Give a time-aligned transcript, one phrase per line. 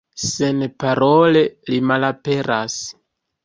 [0.27, 2.83] Senparole li malaperas.